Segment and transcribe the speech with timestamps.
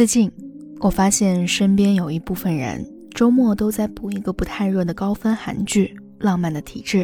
[0.00, 0.32] 最近，
[0.78, 6.96] 我发现身边有一部分人周末都在补一个不太热的高分韩剧《浪漫的体质》，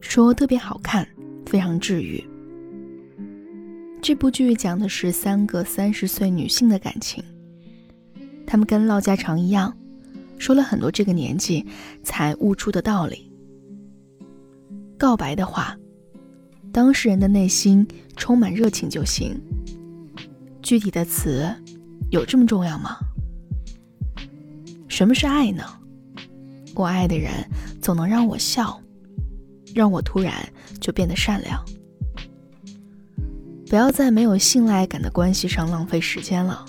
[0.00, 1.06] 说特别好看，
[1.46, 2.20] 非常治愈。
[4.02, 7.22] 这部剧讲的是三个三十岁女性的感情，
[8.44, 9.72] 她们跟唠家常一样，
[10.36, 11.64] 说了很多这个年纪
[12.02, 13.30] 才悟出的道理。
[14.98, 15.78] 告白的话，
[16.72, 17.86] 当事人的内心
[18.16, 19.40] 充满热情就行。
[20.60, 21.48] 具体的词，
[22.10, 22.96] 有这么重要吗？
[24.88, 25.64] 什么是爱呢？
[26.74, 27.30] 我爱的人
[27.80, 28.80] 总能让我笑，
[29.74, 30.34] 让我突然
[30.80, 31.64] 就变得善良。
[33.68, 36.64] 不要在没有信赖感的关系上浪费时间了，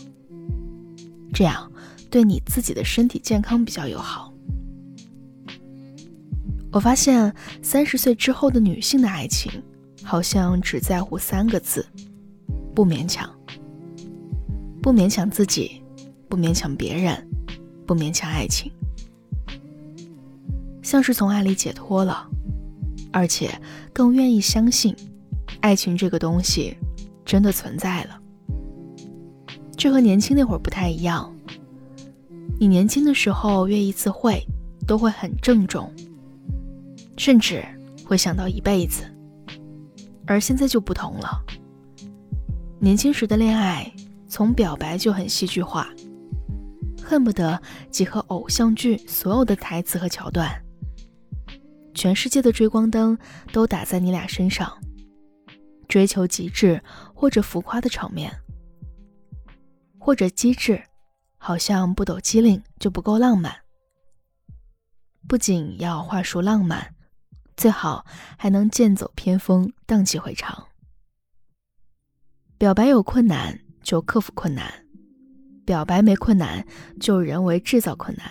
[1.33, 1.71] 这样
[2.09, 4.33] 对你自己的身体健康比较友好。
[6.71, 7.33] 我发现
[7.63, 9.51] 三十岁之后的女性的爱情，
[10.03, 11.85] 好像只在乎三个字：
[12.75, 13.33] 不勉强。
[14.81, 15.81] 不勉强自己，
[16.29, 17.27] 不勉强别人，
[17.85, 18.71] 不勉强爱情，
[20.81, 22.25] 像是从爱里解脱了，
[23.11, 23.51] 而且
[23.91, 24.95] 更愿意相信，
[25.59, 26.77] 爱情这个东西
[27.25, 28.21] 真的存在了。
[29.75, 31.33] 这和年轻那会儿不太一样。
[32.57, 34.41] 你年轻的时候约一次会，
[34.87, 35.91] 都会很郑重，
[37.17, 37.65] 甚至
[38.05, 39.03] 会想到一辈子，
[40.25, 41.43] 而现在就不同了。
[42.79, 43.91] 年轻时的恋爱。
[44.29, 45.89] 从表白就很戏剧化，
[47.03, 50.63] 恨不得集合偶像剧所有的台词和桥段，
[51.95, 53.17] 全世界的追光灯
[53.51, 54.71] 都打在你俩身上，
[55.87, 56.81] 追求极致
[57.15, 58.31] 或者浮夸的场面，
[59.97, 60.83] 或者机智，
[61.39, 63.53] 好像不抖机灵就不够浪漫。
[65.27, 66.93] 不仅要话术浪漫，
[67.57, 68.05] 最好
[68.37, 70.67] 还能剑走偏锋，荡气回肠。
[72.59, 73.59] 表白有困难。
[73.81, 74.71] 就克服困难，
[75.65, 76.65] 表白没困难，
[76.99, 78.25] 就人为制造困难。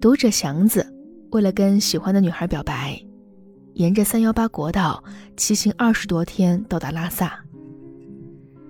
[0.00, 0.86] 读者祥子
[1.30, 3.00] 为了跟喜欢的女孩表白，
[3.74, 5.02] 沿着三幺八国道
[5.36, 7.42] 骑行二十多天到达拉萨。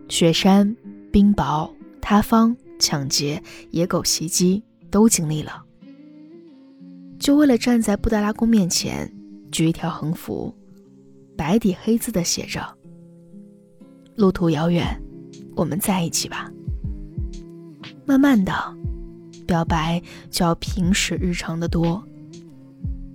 [0.09, 0.77] 雪山、
[1.13, 1.71] 冰雹、
[2.01, 5.65] 塌方、抢劫、野狗袭击都经历了，
[7.19, 9.13] 就为了站在布达拉宫面前
[9.51, 10.55] 举一条横幅，
[11.37, 12.76] 白底黑字的写着。
[14.17, 15.01] 路途遥远，
[15.55, 16.51] 我们在一起吧。
[18.07, 18.53] 慢慢的，
[19.47, 22.03] 表白就要平时日常的多，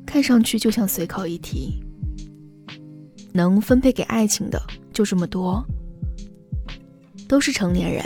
[0.05, 1.81] 看上去就像随口一提。
[3.33, 4.61] 能分配给爱情的
[4.93, 5.65] 就这么多，
[7.27, 8.05] 都是成年人，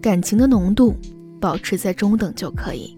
[0.00, 0.96] 感情的浓度
[1.40, 2.96] 保持在中等就可以。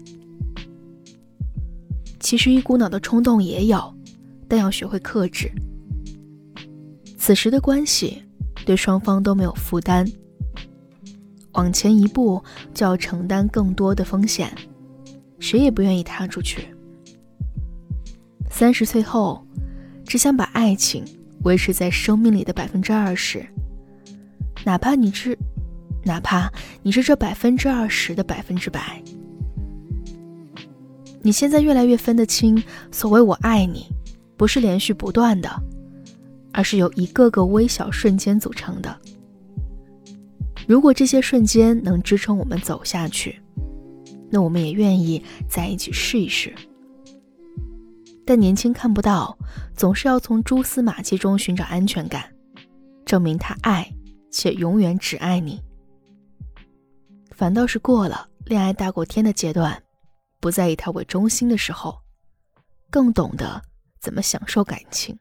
[2.19, 3.93] 其实一股脑的冲动也有，
[4.47, 5.51] 但要学会克制。
[7.17, 8.23] 此时的关系。
[8.65, 10.05] 对双方都没有负担，
[11.53, 12.43] 往前一步
[12.73, 14.53] 就要承担更多的风险，
[15.39, 16.67] 谁也不愿意踏出去。
[18.49, 19.45] 三十岁后，
[20.05, 21.03] 只想把爱情
[21.43, 23.45] 维持在生命里的百分之二十，
[24.65, 25.37] 哪怕你是，
[26.03, 29.01] 哪怕你是这百分之二十的百分之百。
[31.21, 33.85] 你现在越来越分得清，所谓我爱你，
[34.37, 35.49] 不是连续不断的。
[36.53, 38.99] 而是由一个个微小瞬间组成的。
[40.67, 43.41] 如果这些瞬间能支撑我们走下去，
[44.29, 46.53] 那我们也愿意在一起试一试。
[48.25, 49.35] 但年轻看不到，
[49.75, 52.31] 总是要从蛛丝马迹中寻找安全感，
[53.03, 53.91] 证明他爱
[54.29, 55.59] 且永远只爱你。
[57.31, 59.81] 反倒是过了恋爱大过天的阶段，
[60.39, 61.97] 不再以他为中心的时候，
[62.91, 63.59] 更懂得
[63.99, 65.17] 怎么享受感情。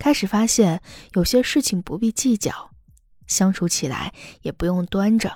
[0.00, 0.80] 开始发现
[1.12, 2.70] 有些事情不必计较，
[3.26, 5.30] 相处起来也不用端着。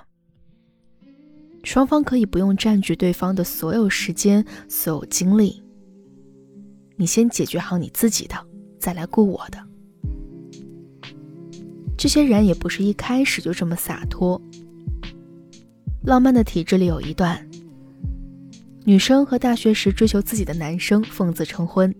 [1.62, 5.62] 双方可以不用占据对方的所有时间、所有精力。
[6.96, 8.34] 你先解决好你自己的，
[8.80, 9.62] 再来顾我的。
[11.98, 14.40] 这些人也不是一开始就这么洒脱。
[16.02, 17.46] 浪漫的体质里有一段，
[18.84, 21.94] 女生和大学时追求自己的男生奉子成婚。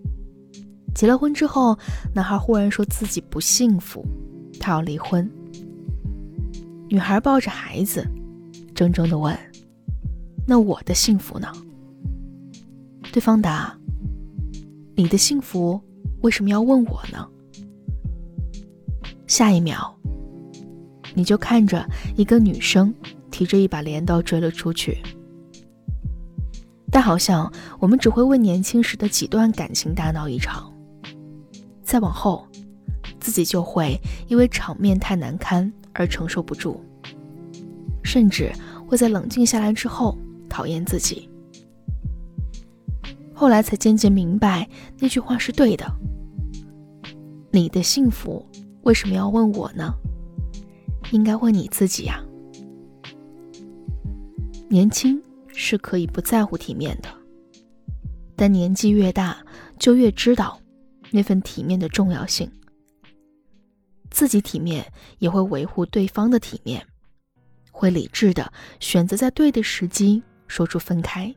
[0.95, 1.77] 结了婚之后，
[2.13, 4.03] 男孩忽然说自己不幸福，
[4.59, 5.29] 他要离婚。
[6.87, 8.07] 女孩抱着孩子，
[8.73, 9.37] 怔怔的问
[10.47, 11.51] ：“那我的幸福呢？”
[13.11, 13.77] 对方答
[14.95, 15.81] ：“你的幸福
[16.21, 17.27] 为什么要问我呢？”
[19.27, 19.93] 下一秒，
[21.13, 22.93] 你就看着一个女生
[23.31, 24.97] 提着一把镰刀追了出去。
[26.89, 30.71] 但好像我们只会为年轻时的几段感情大闹一场。
[31.95, 32.45] 再往后，
[33.21, 33.97] 自己就会
[34.27, 36.81] 因为场面太难堪而承受不住，
[38.03, 38.51] 甚至
[38.85, 40.17] 会在冷静下来之后
[40.49, 41.29] 讨厌自己。
[43.33, 44.67] 后来才渐渐明白
[44.99, 45.89] 那句话是对的。
[47.49, 48.45] 你的幸福
[48.81, 49.93] 为什么要问我呢？
[51.11, 52.21] 应该问你自己呀。
[54.67, 57.07] 年轻是可以不在乎体面的，
[58.35, 59.37] 但年纪越大，
[59.79, 60.59] 就越知道
[61.11, 62.51] 那份体面的重要性。
[64.11, 64.85] 自己体面，
[65.19, 66.85] 也会维护对方的体面，
[67.71, 71.33] 会理智的选择在对的时机说出分开，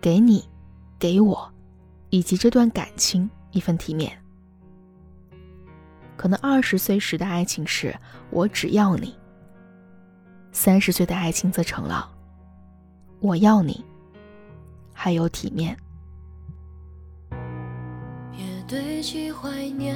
[0.00, 0.42] 给你，
[0.98, 1.52] 给我，
[2.10, 4.18] 以及这段感情一份体面。
[6.16, 7.94] 可能二十岁时的爱情是
[8.30, 9.14] 我只要你。
[10.52, 12.10] 三十岁的爱情则成了，
[13.20, 13.84] 我要你，
[14.92, 15.76] 还有体面。
[18.72, 19.94] 堆砌怀念，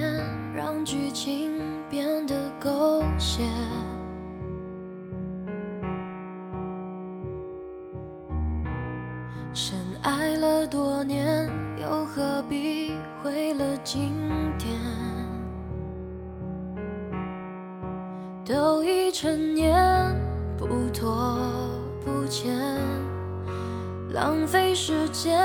[0.55, 1.51] 让剧情
[1.89, 3.43] 变得狗血。
[9.55, 11.51] 深爱了多年，
[11.81, 12.93] 又何必
[13.23, 14.13] 毁了经
[14.59, 14.69] 典？
[18.45, 19.75] 都已成年。
[20.59, 21.39] 不拖
[22.05, 22.55] 不欠，
[24.11, 25.39] 浪费时间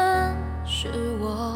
[0.66, 0.90] 是
[1.22, 1.56] 我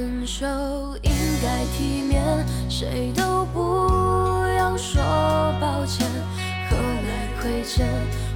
[0.00, 0.46] 分手
[1.02, 1.12] 应
[1.42, 2.24] 该体面，
[2.70, 3.58] 谁都不
[4.56, 5.02] 要说
[5.60, 6.08] 抱歉。
[6.70, 7.86] 何来亏欠？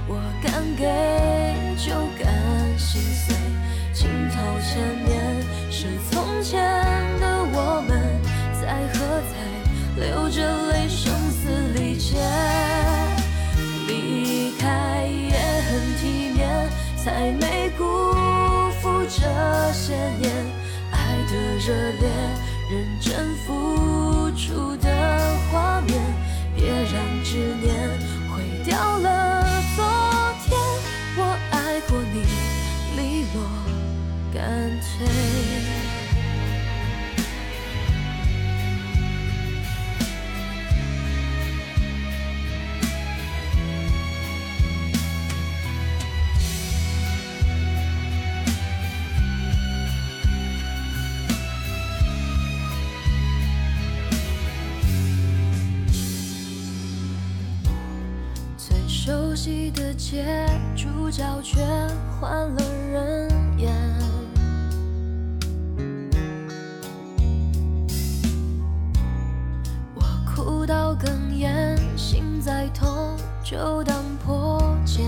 [0.07, 0.85] 我敢给
[1.75, 1.91] 就
[2.23, 2.31] 敢
[2.77, 3.35] 心碎。
[3.95, 5.41] 镜头前面，
[5.71, 6.61] 是从前
[7.19, 7.99] 的我们，
[8.61, 8.99] 在喝
[9.31, 9.33] 彩
[9.99, 10.37] 流着
[10.71, 10.87] 泪，
[21.65, 22.07] 热烈，
[22.69, 24.74] 认真付出
[59.45, 60.25] 熟悉的街，
[60.75, 61.63] 主角却
[62.19, 63.71] 换了人演。
[69.93, 71.05] 我哭到哽
[71.37, 75.05] 咽，心再痛就当破茧，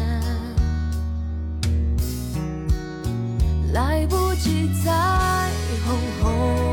[3.73, 5.49] 来不及再
[5.83, 6.66] 轰轰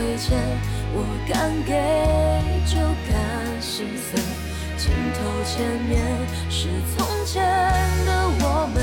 [0.00, 0.32] 亏欠？
[0.94, 1.76] 我敢给
[2.64, 3.12] 就敢
[3.60, 4.18] 心碎，
[4.78, 6.00] 镜头前面
[6.48, 7.44] 是从前
[8.06, 8.08] 的
[8.40, 8.80] 我们，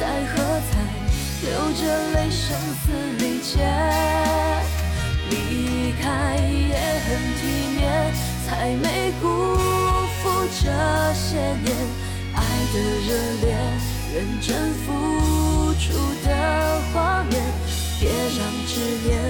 [0.00, 0.34] 在喝
[0.70, 0.72] 彩
[1.42, 1.80] 流着
[2.14, 2.84] 泪声嘶
[3.18, 3.52] 力竭？
[5.28, 6.06] 离开
[6.40, 6.72] 也
[7.04, 7.42] 很体
[7.76, 7.84] 面，
[8.46, 9.26] 才没辜
[10.22, 10.24] 负
[10.58, 10.64] 这
[11.12, 11.68] 些年
[12.34, 12.36] 爱
[12.72, 12.74] 的
[13.06, 13.08] 热
[13.42, 13.46] 烈，
[14.14, 14.86] 认真付。
[15.78, 15.92] 出
[16.24, 17.38] 的画面，
[18.00, 19.20] 别让执念